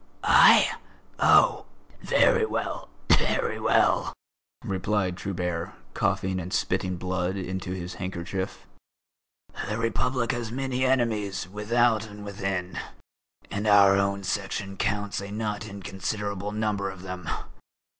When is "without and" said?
11.47-12.25